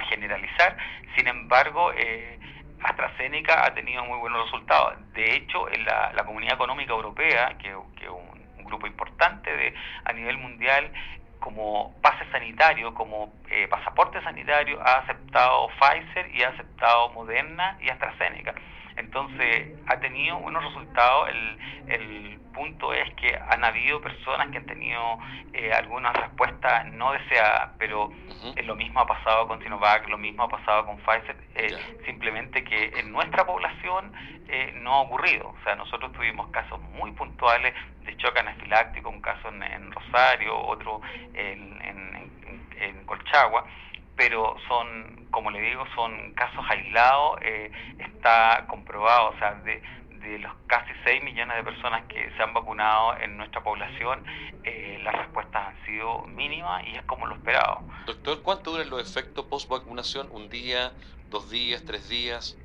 generalizar, 0.08 0.76
sin 1.16 1.26
embargo, 1.26 1.92
eh, 1.92 2.38
AstraZeneca 2.82 3.64
ha 3.64 3.74
tenido 3.74 4.04
muy 4.04 4.18
buenos 4.18 4.44
resultados. 4.44 4.94
De 5.12 5.34
hecho, 5.34 5.68
en 5.70 5.84
la, 5.84 6.12
Comunidad 6.24 6.54
Económica 6.54 6.92
Europea, 6.92 7.56
que, 7.58 7.70
es 7.70 8.08
un, 8.08 8.38
grupo 8.64 8.86
importante 8.86 9.50
de, 9.50 9.74
a 10.04 10.12
nivel 10.12 10.36
mundial, 10.36 10.92
como 11.40 11.94
pase 12.02 12.30
sanitario, 12.30 12.92
como 12.92 13.32
eh, 13.48 13.66
pasaporte 13.68 14.20
sanitario, 14.22 14.78
ha 14.82 14.98
aceptado 14.98 15.68
Pfizer 15.80 16.30
y 16.34 16.42
ha 16.42 16.50
aceptado 16.50 17.08
Moderna 17.10 17.78
y 17.80 17.88
AstraZeneca. 17.88 18.54
Entonces, 18.98 19.78
ha 19.86 19.98
tenido 20.00 20.38
buenos 20.38 20.64
resultados. 20.64 21.28
El, 21.28 21.58
el 21.88 22.40
punto 22.58 22.92
es 22.92 23.08
que 23.14 23.38
han 23.48 23.64
habido 23.64 24.00
personas 24.00 24.48
que 24.48 24.58
han 24.58 24.66
tenido 24.66 25.18
eh, 25.52 25.70
algunas 25.72 26.12
respuestas 26.14 26.86
no 26.92 27.12
deseadas, 27.12 27.70
pero 27.78 28.10
lo 28.64 28.74
mismo 28.74 29.00
ha 29.00 29.06
pasado 29.06 29.46
con 29.46 29.62
Sinovac, 29.62 30.08
lo 30.08 30.18
mismo 30.18 30.42
ha 30.42 30.48
pasado 30.48 30.84
con 30.86 30.96
Pfizer, 30.98 31.36
eh, 31.54 31.76
simplemente 32.04 32.64
que 32.64 32.92
en 32.98 33.12
nuestra 33.12 33.46
población 33.46 34.12
eh, 34.48 34.72
no 34.74 34.94
ha 34.94 35.00
ocurrido. 35.02 35.48
O 35.48 35.64
sea, 35.64 35.76
nosotros 35.76 36.12
tuvimos 36.12 36.48
casos 36.48 36.80
muy 36.80 37.12
puntuales 37.12 37.74
de 38.04 38.16
choque 38.16 38.40
anafiláctico, 38.40 39.08
un 39.08 39.20
caso 39.20 39.48
en, 39.48 39.92
Rosario, 39.92 40.58
otro 40.58 41.00
en, 41.34 41.80
en 42.80 43.04
Colchagua 43.06 43.64
pero 44.18 44.56
son, 44.66 45.17
como 45.30 45.50
le 45.50 45.60
digo, 45.60 45.84
son 45.94 46.32
casos 46.34 46.64
aislados, 46.68 47.38
eh, 47.42 47.70
está 47.98 48.64
comprobado, 48.68 49.30
o 49.30 49.38
sea, 49.38 49.54
de, 49.54 49.82
de 50.20 50.38
los 50.38 50.52
casi 50.66 50.92
6 51.04 51.22
millones 51.22 51.56
de 51.56 51.64
personas 51.64 52.04
que 52.06 52.30
se 52.36 52.42
han 52.42 52.52
vacunado 52.52 53.16
en 53.18 53.36
nuestra 53.36 53.62
población, 53.62 54.24
eh, 54.64 55.00
las 55.02 55.14
respuestas 55.14 55.68
han 55.68 55.86
sido 55.86 56.22
mínimas 56.26 56.84
y 56.86 56.96
es 56.96 57.02
como 57.04 57.26
lo 57.26 57.34
esperado. 57.34 57.82
Doctor, 58.06 58.42
¿cuánto 58.42 58.72
duran 58.72 58.90
los 58.90 59.00
efectos 59.00 59.44
post-vacunación? 59.46 60.28
¿Un 60.30 60.48
día, 60.48 60.92
dos 61.30 61.50
días, 61.50 61.84
tres 61.84 62.08
días? 62.08 62.56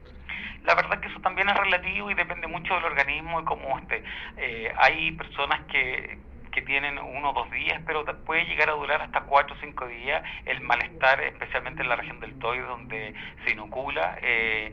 La 0.63 0.75
verdad 0.75 0.99
que 0.99 1.07
eso 1.07 1.19
también 1.19 1.49
es 1.49 1.57
relativo 1.57 2.09
y 2.09 2.13
depende 2.13 2.47
mucho 2.47 2.73
del 2.75 2.85
organismo 2.85 3.41
y 3.41 3.43
cómo 3.43 3.77
esté. 3.79 4.03
Eh, 4.37 4.73
hay 4.77 5.11
personas 5.11 5.61
que 5.65 6.17
que 6.53 6.61
tienen 6.61 6.97
uno 6.97 7.31
o 7.31 7.33
dos 7.33 7.51
días, 7.51 7.81
pero 7.85 8.05
puede 8.23 8.45
llegar 8.45 8.69
a 8.69 8.73
durar 8.73 9.01
hasta 9.01 9.21
cuatro 9.21 9.55
o 9.55 9.59
cinco 9.59 9.87
días 9.87 10.23
el 10.45 10.61
malestar, 10.61 11.21
especialmente 11.21 11.81
en 11.81 11.89
la 11.89 11.95
región 11.95 12.19
del 12.19 12.37
toy 12.39 12.59
donde 12.59 13.13
se 13.43 13.51
inocula. 13.51 14.17
Eh, 14.21 14.71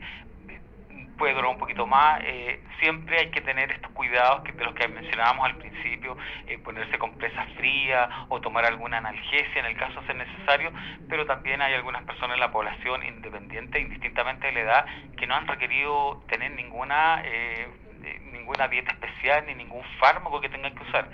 puede 1.21 1.35
durar 1.35 1.51
un 1.51 1.59
poquito 1.59 1.85
más. 1.85 2.19
Eh, 2.23 2.59
siempre 2.79 3.19
hay 3.19 3.29
que 3.29 3.41
tener 3.41 3.71
estos 3.71 3.91
cuidados 3.91 4.41
que 4.41 4.53
de 4.53 4.65
los 4.65 4.73
que 4.73 4.87
mencionábamos 4.87 5.45
al 5.45 5.55
principio, 5.57 6.17
eh, 6.47 6.57
ponerse 6.57 6.97
compresas 6.97 7.47
frías 7.57 8.09
o 8.29 8.41
tomar 8.41 8.65
alguna 8.65 8.97
analgesia 8.97 9.59
en 9.59 9.67
el 9.67 9.77
caso 9.77 10.01
de 10.01 10.07
ser 10.07 10.15
necesario, 10.15 10.71
pero 11.07 11.27
también 11.27 11.61
hay 11.61 11.75
algunas 11.75 12.03
personas 12.05 12.33
en 12.33 12.39
la 12.39 12.51
población 12.51 13.05
independiente, 13.05 13.79
indistintamente 13.79 14.47
de 14.47 14.53
la 14.53 14.59
edad, 14.61 14.85
que 15.15 15.27
no 15.27 15.35
han 15.35 15.47
requerido 15.47 16.23
tener 16.27 16.53
ninguna 16.53 17.21
eh, 17.23 17.67
ninguna 18.31 18.67
dieta 18.67 18.91
especial 18.91 19.45
ni 19.47 19.55
ningún 19.55 19.83
fármaco 19.99 20.41
que 20.41 20.49
tengan 20.49 20.75
que 20.75 20.83
usar. 20.83 21.09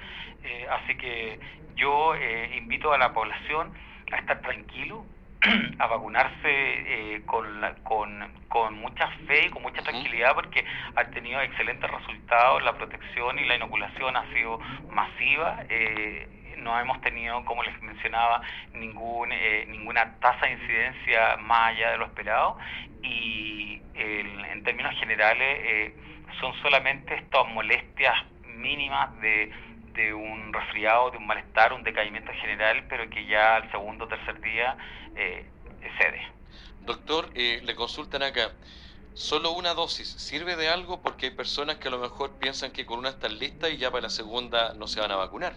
así 0.71 0.95
que 0.95 1.39
yo 1.75 2.15
invito 2.55 2.93
a 2.93 2.97
la 2.97 3.13
población 3.13 3.71
a 4.11 4.17
estar 4.17 4.41
tranquilo, 4.41 5.05
a 5.79 5.87
vacunarse 5.87 6.37
eh, 6.45 7.21
con, 7.25 7.45
con, 7.83 8.31
con, 8.47 8.79
mucha 8.79 9.07
fe 9.27 9.45
y 9.45 9.49
con 9.49 9.61
mucha 9.61 9.81
tranquilidad 9.81 10.33
porque 10.33 10.65
han 10.95 11.11
tenido 11.11 11.41
excelentes 11.41 11.89
resultados, 11.89 12.63
la 12.63 12.73
protección 12.73 13.37
y 13.39 13.45
la 13.45 13.55
inoculación 13.55 14.15
ha 14.15 14.25
sido 14.33 14.59
masiva. 14.89 15.63
Eh, 15.69 16.27
no 16.57 16.79
hemos 16.79 16.99
tenido, 17.01 17.43
como 17.45 17.63
les 17.63 17.81
mencionaba, 17.81 18.41
ningún, 18.73 19.31
eh, 19.31 19.65
ninguna 19.67 20.19
tasa 20.19 20.45
de 20.45 20.53
incidencia 20.53 21.37
más 21.37 21.69
allá 21.69 21.91
de 21.91 21.97
lo 21.97 22.05
esperado 22.05 22.57
y 23.01 23.81
en 23.95 24.63
términos 24.63 24.93
generales 24.99 25.93
son 26.39 26.53
solamente 26.61 27.15
estas 27.15 27.47
molestias 27.47 28.13
mínimas 28.45 29.19
de 29.21 29.51
de 29.97 30.13
un 30.13 30.53
resfriado, 30.53 31.11
de 31.11 31.17
un 31.17 31.27
malestar, 31.27 31.73
un 31.73 31.83
decaimiento 31.83 32.31
general, 32.39 32.85
pero 32.87 33.09
que 33.09 33.25
ya 33.25 33.57
al 33.57 33.69
segundo 33.71 34.05
o 34.05 34.07
tercer 34.07 34.39
día 34.39 34.77
eh, 35.15 35.45
cede. 35.97 36.21
Doctor, 36.81 37.29
eh, 37.33 37.59
le 37.63 37.75
consultan 37.75 38.23
acá, 38.23 38.51
¿solo 39.13 39.51
una 39.51 39.73
dosis 39.73 40.07
sirve 40.07 40.55
de 40.55 40.69
algo? 40.69 41.01
Porque 41.01 41.25
hay 41.25 41.31
personas 41.31 41.77
que 41.77 41.89
a 41.89 41.91
lo 41.91 41.97
mejor 41.97 42.37
piensan 42.37 42.71
que 42.71 42.85
con 42.85 42.99
una 42.99 43.09
están 43.09 43.37
listas 43.39 43.71
y 43.71 43.77
ya 43.77 43.91
para 43.91 44.03
la 44.03 44.09
segunda 44.09 44.73
no 44.75 44.87
se 44.87 45.01
van 45.01 45.11
a 45.11 45.15
vacunar. 45.15 45.55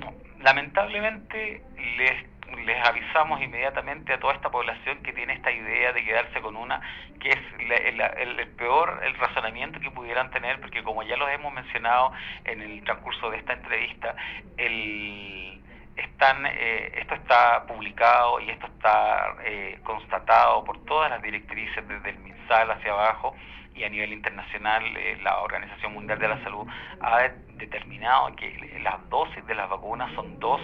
No, 0.00 0.14
lamentablemente 0.40 1.62
les 1.96 2.36
les 2.64 2.86
avisamos 2.86 3.42
inmediatamente 3.42 4.12
a 4.12 4.20
toda 4.20 4.34
esta 4.34 4.50
población 4.50 5.02
que 5.02 5.12
tiene 5.12 5.34
esta 5.34 5.50
idea 5.50 5.92
de 5.92 6.04
quedarse 6.04 6.40
con 6.40 6.56
una, 6.56 6.80
que 7.20 7.30
es 7.30 7.38
el, 7.58 8.48
peor 8.56 9.00
el 9.04 9.14
razonamiento 9.14 9.80
que 9.80 9.90
pudieran 9.90 10.30
tener, 10.30 10.60
porque 10.60 10.82
como 10.82 11.02
ya 11.02 11.16
lo 11.16 11.28
hemos 11.28 11.52
mencionado 11.52 12.12
en 12.44 12.60
el 12.60 12.84
transcurso 12.84 13.30
de 13.30 13.38
esta 13.38 13.54
entrevista, 13.54 14.14
el, 14.56 15.60
están, 15.96 16.46
eh, 16.46 16.92
esto 16.98 17.14
está 17.14 17.64
publicado 17.66 18.40
y 18.40 18.50
esto 18.50 18.66
está 18.66 19.36
eh, 19.44 19.78
constatado 19.82 20.64
por 20.64 20.84
todas 20.84 21.10
las 21.10 21.22
directrices 21.22 21.86
desde 21.88 22.10
el 22.10 22.18
MinSal 22.18 22.70
hacia 22.70 22.92
abajo 22.92 23.34
y 23.76 23.84
a 23.84 23.88
nivel 23.88 24.12
internacional 24.12 24.82
eh, 24.96 25.18
la 25.22 25.40
Organización 25.40 25.92
Mundial 25.92 26.18
de 26.18 26.28
la 26.28 26.42
Salud 26.42 26.66
ha 27.00 27.28
determinado 27.54 28.34
que 28.36 28.80
las 28.82 29.08
dosis 29.08 29.46
de 29.46 29.54
las 29.54 29.68
vacunas 29.68 30.12
son 30.14 30.38
dos, 30.40 30.60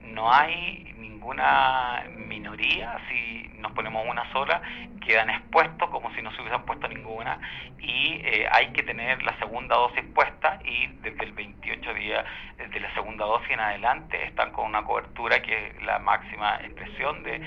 no 0.00 0.32
hay 0.32 0.94
ninguna 0.98 2.04
minoría, 2.14 2.98
si 3.08 3.50
nos 3.58 3.72
ponemos 3.72 4.06
una 4.08 4.30
sola, 4.32 4.62
quedan 5.04 5.30
expuestos 5.30 5.88
como 5.90 6.12
si 6.14 6.22
no 6.22 6.30
se 6.32 6.40
hubiesen 6.40 6.62
puesto 6.62 6.88
ninguna 6.88 7.38
y 7.78 8.20
eh, 8.24 8.48
hay 8.50 8.72
que 8.72 8.82
tener 8.82 9.22
la 9.22 9.38
segunda 9.38 9.76
dosis 9.76 10.04
puesta 10.14 10.58
y 10.64 10.86
desde 11.02 11.24
el 11.24 11.32
28 11.32 11.94
día, 11.94 12.24
desde 12.56 12.80
la 12.80 12.92
segunda 12.94 13.24
dosis 13.24 13.50
en 13.50 13.60
adelante, 13.60 14.24
están 14.24 14.52
con 14.52 14.66
una 14.66 14.82
cobertura 14.84 15.40
que 15.42 15.68
es 15.68 15.82
la 15.82 15.98
máxima 15.98 16.56
expresión 16.62 17.22
de, 17.22 17.38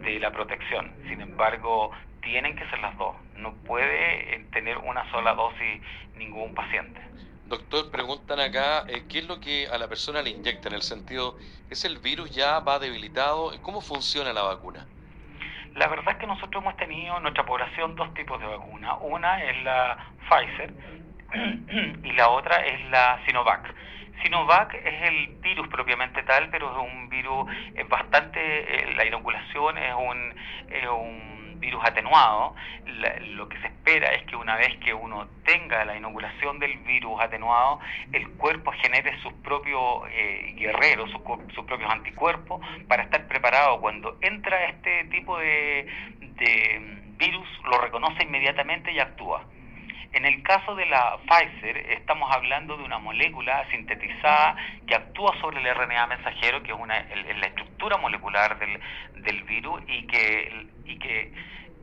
de 0.00 0.20
la 0.20 0.30
protección. 0.30 0.92
Sin 1.08 1.20
embargo, 1.20 1.90
tienen 2.22 2.56
que 2.56 2.68
ser 2.68 2.78
las 2.80 2.96
dos, 2.96 3.16
no 3.36 3.52
puede 3.64 4.34
eh, 4.34 4.44
tener 4.52 4.78
una 4.78 5.10
sola 5.10 5.34
dosis 5.34 5.80
ningún 6.16 6.54
paciente. 6.54 7.00
Doctor, 7.46 7.90
preguntan 7.90 8.40
acá, 8.40 8.84
eh, 8.88 9.04
¿qué 9.08 9.20
es 9.20 9.26
lo 9.26 9.40
que 9.40 9.66
a 9.68 9.78
la 9.78 9.88
persona 9.88 10.20
le 10.20 10.30
inyecta? 10.30 10.68
En 10.68 10.74
el 10.74 10.82
sentido, 10.82 11.38
¿es 11.70 11.84
el 11.84 11.98
virus 11.98 12.30
ya 12.30 12.60
va 12.60 12.78
debilitado? 12.78 13.52
¿Cómo 13.62 13.80
funciona 13.80 14.32
la 14.32 14.42
vacuna? 14.42 14.86
La 15.74 15.86
verdad 15.88 16.10
es 16.10 16.16
que 16.16 16.26
nosotros 16.26 16.62
hemos 16.62 16.76
tenido 16.76 17.16
en 17.16 17.22
nuestra 17.22 17.46
población 17.46 17.94
dos 17.94 18.12
tipos 18.14 18.40
de 18.40 18.46
vacuna. 18.46 18.96
Una 18.96 19.42
es 19.44 19.62
la 19.62 19.96
Pfizer 20.28 20.72
y 22.02 22.12
la 22.12 22.28
otra 22.28 22.66
es 22.66 22.90
la 22.90 23.20
Sinovac. 23.24 23.74
Sinovac 24.22 24.74
es 24.74 25.08
el 25.08 25.28
virus 25.40 25.68
propiamente 25.68 26.22
tal, 26.24 26.50
pero 26.50 26.72
es 26.72 26.92
un 26.92 27.08
virus 27.08 27.48
bastante, 27.88 28.40
eh, 28.40 28.94
la 28.96 29.06
inoculación 29.06 29.78
es 29.78 29.94
un, 29.94 30.34
es 30.68 30.88
un 30.88 31.37
virus 31.58 31.84
atenuado, 31.84 32.54
lo 33.30 33.48
que 33.48 33.58
se 33.60 33.66
espera 33.66 34.12
es 34.14 34.24
que 34.24 34.36
una 34.36 34.56
vez 34.56 34.76
que 34.78 34.94
uno 34.94 35.28
tenga 35.44 35.84
la 35.84 35.96
inoculación 35.96 36.58
del 36.58 36.78
virus 36.78 37.20
atenuado, 37.20 37.80
el 38.12 38.28
cuerpo 38.30 38.72
genere 38.72 39.16
sus 39.22 39.32
propios 39.34 40.02
eh, 40.10 40.54
guerreros, 40.56 41.10
sus, 41.10 41.64
propios 41.64 41.90
anticuerpos, 41.90 42.60
para 42.86 43.04
estar 43.04 43.26
preparado 43.28 43.80
cuando 43.80 44.16
entra 44.20 44.66
este 44.66 45.04
tipo 45.04 45.38
de 45.38 45.86
virus, 47.18 47.48
lo 47.64 47.78
reconoce 47.78 48.22
inmediatamente 48.22 48.92
y 48.92 49.00
actúa. 49.00 49.44
En 50.12 50.24
el 50.24 50.42
caso 50.42 50.74
de 50.74 50.86
la 50.86 51.18
Pfizer, 51.26 51.76
estamos 51.76 52.34
hablando 52.34 52.76
de 52.76 52.84
una 52.84 52.98
molécula 52.98 53.68
sintetizada 53.70 54.56
que 54.86 54.94
actúa 54.94 55.38
sobre 55.40 55.60
el 55.60 55.74
RNA 55.74 56.06
mensajero, 56.06 56.62
que 56.62 56.72
es 56.72 56.78
una, 56.78 57.02
la 57.02 57.46
estructura 57.46 57.98
molecular 57.98 58.58
del, 58.58 58.80
del 59.22 59.42
virus 59.44 59.82
y 59.86 60.06
que, 60.06 60.66
y 60.86 60.98
que 60.98 61.32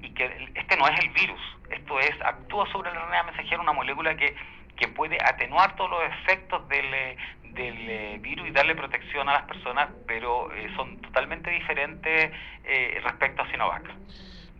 y 0.01 0.09
que 0.11 0.51
este 0.53 0.77
no 0.77 0.87
es 0.87 0.99
el 0.99 1.09
virus, 1.09 1.39
esto 1.69 1.99
es, 1.99 2.11
actúa 2.21 2.71
sobre 2.71 2.91
el 2.91 2.95
RNA 2.95 3.23
mensajero 3.23 3.61
una 3.61 3.73
molécula 3.73 4.15
que, 4.15 4.35
que 4.77 4.87
puede 4.87 5.17
atenuar 5.23 5.75
todos 5.75 5.89
los 5.89 6.03
efectos 6.03 6.67
del, 6.69 7.17
del 7.53 7.89
eh, 7.89 8.17
virus 8.21 8.47
y 8.47 8.51
darle 8.51 8.75
protección 8.75 9.27
a 9.29 9.33
las 9.33 9.43
personas, 9.43 9.89
pero 10.07 10.53
eh, 10.53 10.71
son 10.75 11.01
totalmente 11.01 11.49
diferentes 11.49 12.31
eh, 12.63 12.99
respecto 13.03 13.41
a 13.41 13.51
Sinovac. 13.51 13.89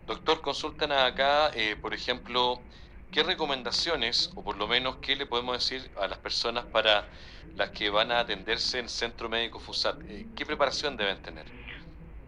Doctor, 0.06 0.40
consultan 0.40 0.92
acá, 0.92 1.50
por 1.82 1.92
ejemplo, 1.92 2.60
¿qué 3.12 3.22
recomendaciones, 3.22 4.30
o 4.34 4.42
por 4.42 4.56
lo 4.56 4.66
menos 4.66 4.96
qué 4.96 5.16
le 5.16 5.26
podemos 5.26 5.56
decir 5.56 5.90
a 6.00 6.06
las 6.06 6.18
personas 6.18 6.64
para 6.66 7.04
las 7.56 7.70
que 7.70 7.90
van 7.90 8.12
a 8.12 8.20
atenderse 8.20 8.78
en 8.78 8.88
Centro 8.88 9.28
Médico 9.28 9.58
FUSAT? 9.58 9.96
¿Qué 10.36 10.46
preparación 10.46 10.96
deben 10.96 11.20
tener? 11.22 11.46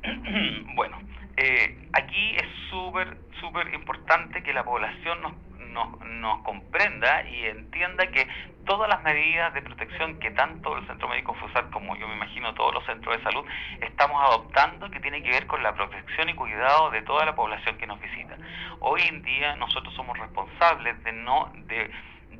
bueno, 0.74 0.98
eh, 1.36 1.88
aquí 1.92 2.36
es 2.36 2.46
súper, 2.70 3.16
súper 3.40 3.74
importante 3.74 4.42
que 4.42 4.52
la 4.52 4.64
población 4.64 5.20
nos, 5.22 5.32
nos, 5.68 6.42
comprenda 6.42 7.22
y 7.28 7.46
entienda 7.46 8.06
que 8.08 8.26
todas 8.64 8.88
las 8.88 9.02
medidas 9.02 9.54
de 9.54 9.62
protección 9.62 10.18
que 10.18 10.30
tanto 10.32 10.76
el 10.76 10.86
Centro 10.86 11.08
Médico 11.08 11.34
FUSAT 11.34 11.70
como 11.70 11.96
yo 11.96 12.06
me 12.08 12.16
imagino 12.16 12.54
todos 12.54 12.74
los 12.74 12.84
centros 12.86 13.16
de 13.16 13.22
salud 13.22 13.44
estamos 13.80 14.22
adoptando 14.22 14.90
que 14.90 15.00
tiene 15.00 15.22
que 15.22 15.30
ver 15.30 15.46
con 15.46 15.62
la 15.62 15.74
protección 15.74 16.28
y 16.28 16.34
cuidado 16.34 16.90
de 16.90 17.02
toda 17.02 17.24
la 17.24 17.34
población 17.34 17.78
que 17.78 17.86
nos 17.86 18.00
visita. 18.00 18.36
Hoy 18.80 19.02
en 19.08 19.22
día 19.22 19.56
nosotros 19.56 19.94
somos 19.94 20.18
responsables 20.18 21.02
de 21.04 21.12
no 21.12 21.50
de 21.66 21.90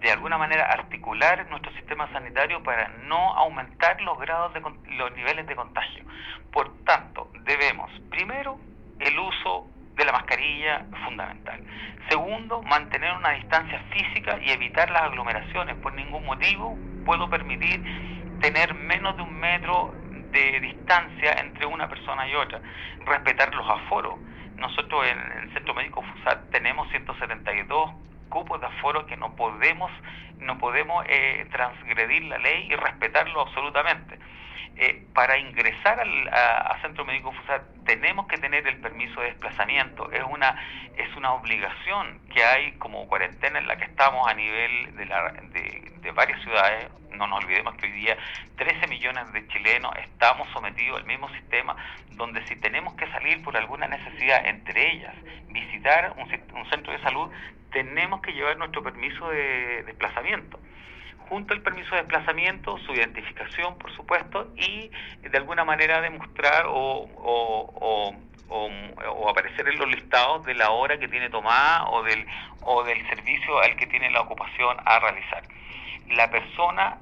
de 0.01 0.13
alguna 0.13 0.39
manera 0.39 0.67
articular 0.67 1.47
nuestro 1.51 1.73
sistema 1.73 2.11
sanitario 2.13 2.63
para 2.63 2.89
no 3.05 3.35
aumentar 3.35 4.01
los 4.01 4.19
grados 4.19 4.55
de 4.55 4.61
los 4.61 5.17
niveles 5.17 5.47
de 5.47 5.57
contagio. 5.57 6.05
Por 6.53 6.85
tanto, 6.85 7.31
debemos 7.43 7.91
primero 8.11 8.59
el 9.01 9.19
uso 9.19 9.67
de 9.99 10.05
la 10.05 10.13
mascarilla 10.13 10.87
fundamental. 11.05 11.61
Segundo, 12.09 12.63
mantener 12.63 13.13
una 13.15 13.31
distancia 13.31 13.81
física 13.91 14.39
y 14.41 14.51
evitar 14.51 14.91
las 14.91 15.03
aglomeraciones. 15.03 15.77
Por 15.79 15.93
ningún 15.95 16.25
motivo 16.25 16.79
puedo 17.05 17.29
permitir 17.29 17.83
tener 18.41 18.73
menos 18.75 19.17
de 19.17 19.23
un 19.23 19.35
metro 19.35 19.95
de 20.33 20.61
distancia 20.61 21.33
entre 21.41 21.67
una 21.67 21.89
persona 21.89 22.27
y 22.29 22.35
otra. 22.35 22.63
Respetar 23.05 23.53
los 23.55 23.69
aforos. 23.69 24.15
Nosotros 24.57 25.07
en 25.07 25.19
el 25.43 25.53
Centro 25.53 25.75
Médico 25.75 26.03
FUSAT 26.03 26.51
tenemos 26.51 26.89
172 26.91 28.08
cupos 28.29 28.61
de 28.61 28.67
aforo 28.67 29.07
que 29.07 29.17
no 29.17 29.35
podemos, 29.37 29.91
no 30.39 30.59
podemos 30.59 31.05
eh, 31.09 31.47
transgredir 31.51 32.25
la 32.25 32.39
ley 32.39 32.69
y 32.71 32.77
respetarlo 32.77 33.41
absolutamente. 33.41 34.19
Eh, 34.81 35.05
para 35.13 35.37
ingresar 35.39 35.99
al 35.99 36.29
a, 36.29 36.79
Centro 36.83 37.05
Médico 37.05 37.33
FUSAT 37.33 37.63
tenemos 37.85 38.29
que 38.29 38.39
tener 38.39 38.67
el 38.69 38.77
permiso 38.79 39.21
de 39.21 39.29
desplazamiento. 39.29 40.11
Es 40.13 40.23
una, 40.23 40.55
es 40.97 41.17
una 41.17 41.33
obligación 41.33 42.21
que 42.33 42.45
hay 42.45 42.73
como 42.79 43.09
cuarentena 43.09 43.59
en 43.59 43.67
la 43.67 43.77
que 43.77 43.87
estamos 43.87 44.29
a 44.31 44.35
nivel 44.35 44.95
de, 44.97 45.07
la, 45.07 45.33
de 45.33 46.13
varias 46.13 46.41
ciudades. 46.43 46.89
No 47.11 47.27
nos 47.27 47.43
olvidemos 47.43 47.75
que 47.75 47.87
hoy 47.87 47.93
día 47.93 48.17
13 48.57 48.87
millones 48.87 49.33
de 49.33 49.49
chilenos 49.49 49.93
estamos 49.97 50.49
sometidos 50.53 51.01
al 51.01 51.07
mismo 51.07 51.29
sistema 51.31 51.75
donde 52.19 52.47
si 52.47 52.57
tenemos 52.57 52.95
que 52.95 53.11
salir 53.11 53.43
por 53.43 53.57
alguna 53.57 53.89
necesidad, 53.89 54.45
entre 54.47 54.93
ellas 54.93 55.15
visitar 55.49 56.15
un, 56.17 56.29
un 56.57 56.71
centro 56.71 56.93
de 56.93 57.01
salud, 57.01 57.31
tenemos 57.73 58.21
que 58.23 58.33
llevar 58.33 58.57
nuestro 58.57 58.83
permiso 58.83 59.29
de 59.31 59.83
desplazamiento 59.85 60.59
junto 61.29 61.55
al 61.55 61.61
permiso 61.61 61.95
de 61.95 62.03
desplazamiento, 62.03 62.79
su 62.79 62.93
identificación, 62.95 63.77
por 63.79 63.95
supuesto, 63.95 64.51
y 64.57 64.91
de 65.21 65.37
alguna 65.37 65.65
manera 65.65 66.01
demostrar 66.01 66.65
o, 66.67 67.09
o, 67.17 68.15
aparecer 69.29 69.69
en 69.69 69.79
los 69.79 69.89
listados 69.89 70.45
de 70.47 70.55
la 70.55 70.71
hora 70.71 70.99
que 70.99 71.07
tiene 71.07 71.29
tomada 71.29 71.85
o 71.91 72.03
del, 72.03 72.27
o 72.63 72.83
del 72.83 73.07
servicio 73.09 73.59
al 73.61 73.77
que 73.77 73.87
tiene 73.87 74.11
la 74.11 74.23
ocupación 74.23 74.77
a 74.85 74.99
realizar. 75.01 75.43
La 76.09 76.31
persona, 76.31 76.97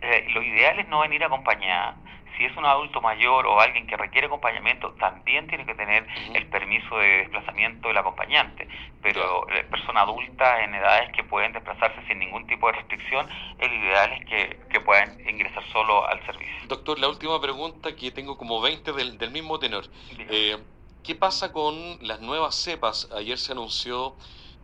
eh, 0.00 0.28
lo 0.32 0.40
ideal 0.40 0.78
es 0.78 0.86
no 0.88 1.00
venir 1.00 1.24
acompañada, 1.24 1.96
si 2.36 2.44
es 2.44 2.56
un 2.56 2.64
adulto 2.64 3.00
mayor 3.00 3.46
o 3.46 3.60
alguien 3.60 3.86
que 3.86 3.96
requiere 3.96 4.26
acompañamiento, 4.26 4.92
también 4.94 5.46
tiene 5.46 5.66
que 5.66 5.74
tener 5.74 6.06
el 6.34 6.46
permiso 6.46 6.98
de 6.98 7.18
desplazamiento 7.18 7.88
del 7.88 7.98
acompañante. 7.98 8.68
Pero 9.02 9.46
la 9.48 9.62
persona 9.68 10.02
adulta 10.02 10.62
en 10.62 10.74
edades 10.74 11.10
que 11.12 11.24
pueden 11.24 11.52
desplazarse 11.52 12.00
sin 12.06 12.18
ningún 12.18 12.46
tipo 12.46 12.66
de 12.68 12.74
restricción, 12.74 13.28
el 13.58 13.72
ideal 13.72 14.12
es 14.12 14.26
que, 14.26 14.60
que 14.70 14.80
puedan 14.80 15.18
ingresar 15.28 15.64
solo 15.72 16.06
al 16.06 16.24
servicio. 16.26 16.54
Doctor, 16.66 16.98
la 16.98 17.08
última 17.08 17.40
pregunta 17.40 17.94
que 17.94 18.10
tengo 18.10 18.36
como 18.36 18.60
20 18.60 18.92
del, 18.92 19.18
del 19.18 19.30
mismo 19.30 19.58
tenor. 19.58 19.84
Eh, 20.18 20.56
¿Qué 21.02 21.14
pasa 21.14 21.52
con 21.52 21.74
las 22.02 22.20
nuevas 22.20 22.54
cepas? 22.54 23.08
Ayer 23.16 23.38
se 23.38 23.52
anunció 23.52 24.14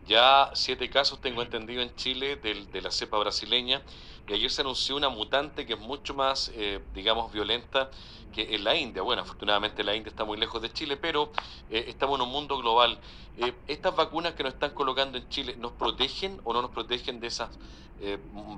ya 0.06 0.50
siete 0.54 0.88
casos, 0.90 1.20
tengo 1.20 1.42
entendido, 1.42 1.82
en 1.82 1.94
Chile 1.96 2.36
de 2.36 2.80
la 2.80 2.90
cepa 2.90 3.18
brasileña. 3.18 3.82
Y 4.26 4.32
ayer 4.32 4.50
se 4.50 4.62
anunció 4.62 4.96
una 4.96 5.10
mutante 5.10 5.66
que 5.66 5.74
es 5.74 5.78
mucho 5.78 6.14
más, 6.14 6.50
eh, 6.54 6.80
digamos, 6.94 7.30
violenta 7.30 7.90
que 8.32 8.54
en 8.54 8.64
la 8.64 8.74
India. 8.74 9.02
Bueno, 9.02 9.22
afortunadamente 9.22 9.84
la 9.84 9.94
India 9.94 10.08
está 10.08 10.24
muy 10.24 10.38
lejos 10.38 10.62
de 10.62 10.72
Chile, 10.72 10.96
pero 10.96 11.30
eh, 11.70 11.84
estamos 11.88 12.18
en 12.18 12.26
un 12.26 12.30
mundo 12.30 12.56
global. 12.56 12.98
Eh, 13.36 13.52
¿Estas 13.66 13.94
vacunas 13.94 14.32
que 14.32 14.42
nos 14.42 14.54
están 14.54 14.70
colocando 14.70 15.18
en 15.18 15.28
Chile 15.28 15.56
nos 15.58 15.72
protegen 15.72 16.40
o 16.44 16.54
no 16.54 16.62
nos 16.62 16.70
protegen 16.70 17.20
de 17.20 17.26
esas 17.26 17.50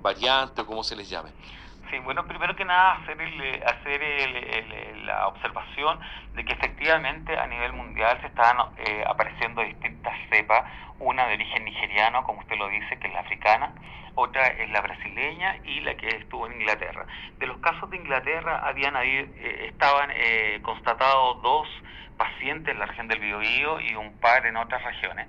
variantes 0.00 0.64
o 0.64 0.66
como 0.66 0.84
se 0.84 0.94
les 0.94 1.08
llame? 1.08 1.30
Sí, 1.90 1.98
bueno, 2.00 2.26
primero 2.26 2.56
que 2.56 2.64
nada 2.64 2.94
hacer, 2.94 3.20
el, 3.20 3.62
hacer 3.62 4.02
el, 4.02 5.06
la 5.06 5.28
observación 5.28 6.00
de 6.34 6.44
que 6.44 6.52
efectivamente 6.52 7.38
a 7.38 7.46
nivel 7.46 7.74
mundial 7.74 8.18
se 8.20 8.26
están 8.26 8.56
eh, 8.78 9.04
apareciendo 9.06 9.62
distintas 9.62 10.14
cepas, 10.28 10.64
una 10.98 11.26
de 11.28 11.34
origen 11.34 11.64
nigeriano, 11.64 12.24
como 12.24 12.40
usted 12.40 12.56
lo 12.56 12.68
dice, 12.68 12.98
que 12.98 13.06
es 13.06 13.12
la 13.12 13.20
africana, 13.20 13.72
otra 14.16 14.48
es 14.48 14.68
la 14.70 14.80
brasileña 14.80 15.58
y 15.64 15.80
la 15.80 15.94
que 15.96 16.08
estuvo 16.08 16.46
en 16.46 16.60
Inglaterra. 16.60 17.06
De 17.38 17.46
los 17.46 17.58
casos 17.58 17.88
de 17.90 17.98
Inglaterra 17.98 18.66
habían 18.66 18.96
eh, 18.96 19.66
estaban 19.68 20.10
eh, 20.12 20.58
constatados 20.62 21.40
dos 21.42 21.68
pacientes 22.16 22.72
en 22.72 22.80
la 22.80 22.86
región 22.86 23.06
del 23.06 23.20
Biobío 23.20 23.80
y 23.80 23.94
un 23.94 24.18
par 24.18 24.44
en 24.46 24.56
otras 24.56 24.82
regiones 24.82 25.28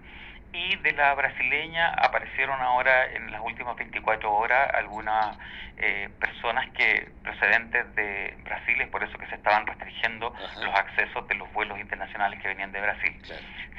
y 0.54 0.76
de 0.78 0.92
la 0.94 1.14
brasileña 1.14 1.90
aparecieron 1.90 2.60
ahora 2.62 3.06
en 3.12 3.32
las 3.32 3.42
últimas 3.42 3.76
24 3.76 4.32
horas 4.32 4.70
algunas 4.74 5.38
eh, 5.78 6.10
personas 6.20 6.70
que 6.72 7.12
procedentes 7.24 7.94
de 7.96 8.36
Brasil, 8.44 8.82
es 8.82 8.88
por 8.90 9.04
eso 9.04 9.18
que 9.18 9.28
se 9.28 9.36
estaban 9.36 9.68
restringiendo 9.68 10.34
los 10.62 10.76
accesos 10.76 11.28
de 11.28 11.36
los 11.36 11.52
vuelos 11.54 11.80
internacionales 11.80 12.42
que 12.42 12.48
venían 12.48 12.72
de 12.72 12.82
Brasil. 12.82 13.14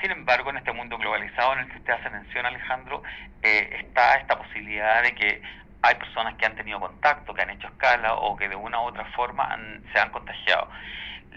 Sin 0.01 0.11
embargo, 0.11 0.51
en 0.51 0.59
este 0.59 0.73
mundo 0.73 0.99
globalizado 0.99 1.55
en 1.55 1.61
el 1.61 1.69
que 1.69 1.79
usted 1.79 1.93
hace 1.95 2.11
mención, 2.11 2.47
Alejandro, 2.47 3.03
eh, 3.43 3.81
está 3.81 4.15
esta 4.15 4.37
posibilidad 4.37 5.03
de 5.03 5.15
que 5.15 5.43
hay 5.83 5.95
personas 5.95 6.35
que 6.35 6.47
han 6.47 6.57
tenido 6.57 6.81
contacto, 6.81 7.35
que 7.35 7.43
han 7.43 7.51
hecho 7.51 7.69
escala 7.69 8.15
o 8.15 8.37
que 8.37 8.49
de 8.49 8.57
una 8.57 8.81
u 8.81 8.85
otra 8.85 9.05
forma 9.17 9.57
se 9.93 9.99
han 9.99 10.11
contagiado 10.11 10.69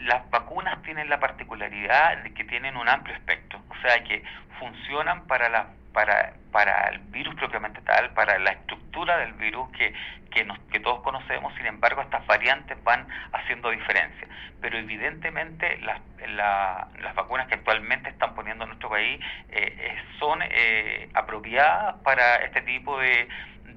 las 0.03 0.29
vacunas 0.29 0.81
tienen 0.83 1.09
la 1.09 1.19
particularidad 1.19 2.17
de 2.23 2.33
que 2.33 2.43
tienen 2.43 2.77
un 2.77 2.87
amplio 2.87 3.15
espectro, 3.15 3.61
o 3.69 3.75
sea 3.81 4.03
que 4.03 4.23
funcionan 4.59 5.27
para 5.27 5.49
la 5.49 5.67
para, 5.93 6.33
para 6.51 6.89
el 6.89 6.99
virus 6.99 7.35
propiamente 7.35 7.81
tal, 7.81 8.11
para 8.13 8.39
la 8.39 8.51
estructura 8.51 9.17
del 9.17 9.33
virus 9.33 9.69
que, 9.71 9.93
que, 10.31 10.43
nos, 10.43 10.57
que 10.71 10.79
todos 10.79 11.01
conocemos, 11.01 11.53
sin 11.55 11.65
embargo 11.65 12.01
estas 12.01 12.25
variantes 12.25 12.81
van 12.83 13.07
haciendo 13.33 13.69
diferencia. 13.71 14.27
Pero 14.61 14.77
evidentemente 14.77 15.79
las, 15.79 15.99
las 16.29 17.15
vacunas 17.15 17.47
que 17.47 17.55
actualmente 17.55 18.09
están 18.09 18.35
poniendo 18.35 18.63
en 18.63 18.69
nuestro 18.69 18.89
país 18.89 19.19
eh, 19.49 19.75
eh, 19.77 20.03
son 20.19 20.39
eh, 20.43 21.09
apropiadas 21.13 21.95
para 22.03 22.35
este 22.37 22.61
tipo 22.61 22.97
de, 22.99 23.27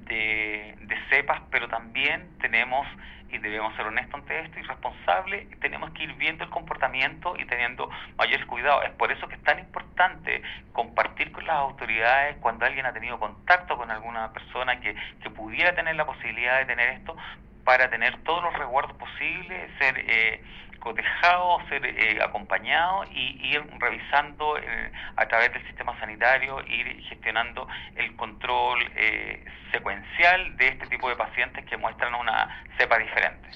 de, 0.06 0.74
de 0.80 0.96
cepas, 1.10 1.40
pero 1.50 1.68
también 1.68 2.28
tenemos 2.40 2.86
y 3.34 3.38
debemos 3.38 3.74
ser 3.74 3.86
honestos 3.86 4.20
ante 4.20 4.40
esto 4.40 4.60
y 4.60 4.62
responsables, 4.62 5.60
tenemos 5.60 5.90
que 5.90 6.04
ir 6.04 6.14
viendo 6.14 6.44
el 6.44 6.50
comportamiento 6.50 7.34
y 7.36 7.44
teniendo 7.46 7.90
mayores 8.16 8.46
cuidados. 8.46 8.84
Es 8.84 8.92
por 8.92 9.10
eso 9.10 9.26
que 9.26 9.34
es 9.34 9.42
tan 9.42 9.58
importante 9.58 10.40
compartir 10.72 11.32
con 11.32 11.44
las 11.44 11.56
autoridades 11.56 12.36
cuando 12.40 12.64
alguien 12.64 12.86
ha 12.86 12.92
tenido 12.92 13.18
contacto 13.18 13.76
con 13.76 13.90
alguna 13.90 14.32
persona 14.32 14.80
que, 14.80 14.94
que 15.20 15.30
pudiera 15.30 15.74
tener 15.74 15.96
la 15.96 16.06
posibilidad 16.06 16.58
de 16.58 16.66
tener 16.66 16.90
esto 16.90 17.16
para 17.64 17.90
tener 17.90 18.16
todos 18.22 18.42
los 18.44 18.56
resguardos 18.56 18.96
posibles, 18.96 19.70
ser 19.78 19.98
eh, 19.98 20.42
cotejado, 20.84 21.58
ser 21.68 21.84
eh, 21.84 22.18
acompañado 22.22 23.04
y 23.10 23.40
ir 23.42 23.62
revisando 23.80 24.56
eh, 24.58 24.92
a 25.16 25.26
través 25.26 25.52
del 25.52 25.66
sistema 25.66 25.98
sanitario, 25.98 26.60
ir 26.66 27.02
gestionando 27.08 27.66
el 27.96 28.14
control 28.14 28.78
eh, 28.94 29.44
secuencial 29.72 30.56
de 30.56 30.68
este 30.68 30.86
tipo 30.86 31.08
de 31.08 31.16
pacientes 31.16 31.64
que 31.64 31.76
muestran 31.76 32.14
una 32.14 32.64
cepa 32.78 32.98
diferente. 32.98 33.48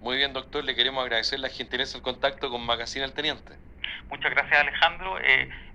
Muy 0.00 0.16
bien, 0.16 0.32
doctor, 0.32 0.64
le 0.64 0.74
queremos 0.74 1.04
agradecer 1.04 1.38
la 1.38 1.50
gentileza 1.50 1.92
del 1.92 2.02
contacto 2.02 2.50
con 2.50 2.64
Magazine 2.64 3.04
al 3.04 3.12
Teniente. 3.12 3.54
Muchas 4.08 4.30
gracias, 4.32 4.60
Alejandro. 4.60 5.18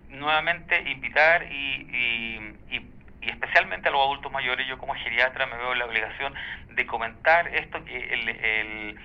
nuevamente 0.10 0.82
invitar 0.90 1.44
y, 1.50 2.56
y 2.70 2.96
y 3.26 3.30
especialmente 3.30 3.90
a 3.90 3.92
los 3.92 4.02
adultos 4.02 4.32
mayores, 4.32 4.68
yo 4.68 4.78
como 4.78 4.94
geriatra 4.94 5.48
me 5.48 5.58
veo 5.58 5.74
la 5.74 5.86
obligación 5.86 6.34
de 6.70 6.86
comentar 6.86 7.48
esto 7.48 7.84
que 7.84 7.98
el, 8.14 8.30
el 8.30 9.00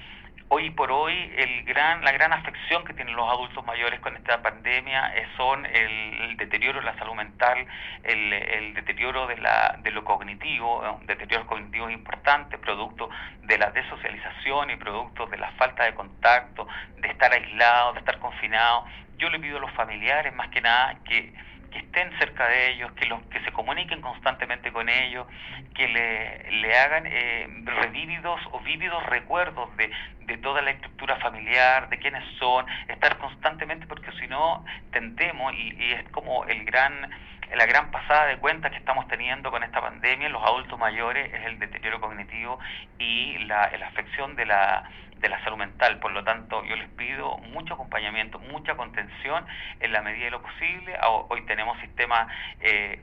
hoy 0.53 0.71
por 0.71 0.91
hoy 0.91 1.33
el 1.37 1.63
gran, 1.65 2.05
la 2.05 2.11
gran 2.11 2.33
afección 2.33 2.85
que 2.85 2.93
tienen 2.93 3.15
los 3.15 3.29
adultos 3.29 3.65
mayores 3.67 4.01
con 4.01 4.17
esta 4.17 4.43
pandemia 4.43 5.13
son 5.37 5.65
el, 5.65 6.37
deterioro 6.37 6.81
de 6.81 6.87
la 6.87 6.99
salud 6.99 7.15
mental, 7.15 7.67
el, 8.03 8.75
deterioro 8.75 9.29
de, 9.29 9.37
la, 9.39 9.79
de 9.83 9.93
lo 9.93 10.05
cognitivo, 10.05 10.81
un 10.99 11.07
deterioro 11.07 11.47
cognitivo 11.47 11.89
importante, 11.89 12.59
producto 12.59 13.09
de 13.43 13.59
la 13.59 13.71
desocialización 13.71 14.71
y 14.71 14.77
producto 14.77 15.27
de 15.27 15.39
la 15.39 15.53
falta 15.53 15.85
de 15.85 15.95
contacto, 15.95 16.67
de 16.97 17.09
estar 17.09 17.33
aislado, 17.33 17.93
de 17.93 18.01
estar 18.01 18.19
confinado. 18.19 18.87
Yo 19.19 19.31
le 19.31 19.39
pido 19.39 19.59
a 19.59 19.61
los 19.61 19.73
familiares 19.73 20.35
más 20.35 20.49
que 20.49 20.61
nada 20.61 20.97
que 21.05 21.33
que 21.71 21.79
estén 21.79 22.11
cerca 22.19 22.49
de 22.49 22.73
ellos, 22.73 22.93
que 22.93 23.07
los 23.07 23.23
que 23.25 23.41
se 23.41 23.53
comuniquen 23.53 24.01
constantemente 24.01 24.73
con 24.73 24.89
ellos, 24.89 25.27
que 25.75 25.89
le, 25.89 26.51
le 26.51 26.79
hagan 26.79 27.05
eh, 27.07 27.49
revívidos 27.65 28.41
o 28.53 28.61
vívidos 28.61 29.05
recuerdos 29.07 29.75
de, 29.77 29.91
de 30.27 30.39
toda 30.39 30.63
la 30.63 30.73
estructura 30.73 31.17
familiar, 31.17 31.89
de 31.89 31.99
quiénes 31.99 32.25
son, 32.39 32.67
estar 32.89 33.19
constantemente, 33.19 33.87
porque 33.87 34.11
si 34.21 34.27
no 34.27 34.65
tentemos, 34.93 35.53
y, 35.55 35.75
y 35.79 35.93
es 35.93 36.09
como 36.11 36.45
el 36.45 36.65
gran 36.65 37.11
la 37.57 37.67
gran 37.67 37.91
pasada 37.91 38.27
de 38.27 38.37
cuenta 38.37 38.71
que 38.71 38.77
estamos 38.77 39.09
teniendo 39.09 39.51
con 39.51 39.63
esta 39.65 39.81
pandemia 39.81 40.27
en 40.27 40.33
los 40.33 40.43
adultos 40.43 40.79
mayores 40.79 41.33
es 41.33 41.47
el 41.47 41.59
deterioro 41.59 42.01
cognitivo 42.01 42.59
y 42.99 43.39
la, 43.39 43.71
la 43.77 43.89
afección 43.89 44.37
de 44.37 44.47
la 44.47 44.85
de 45.21 45.29
la 45.29 45.43
salud 45.45 45.59
mental. 45.59 45.99
Por 46.01 46.13
lo 46.13 46.25
tanto, 46.25 46.65
yo 46.65 46.77
les 46.77 46.89
pido 46.91 47.39
mucho 47.39 47.75
acompañamiento, 47.75 48.39
mucha 48.39 48.75
contención 48.77 49.45
en 49.81 49.93
la 49.93 50.03
medida 50.03 50.27
de 50.27 50.31
lo 50.31 50.43
posible. 50.43 50.99
Hoy 51.29 51.43
tenemos 51.43 51.79
sistemas 51.81 52.29
eh, 52.61 53.03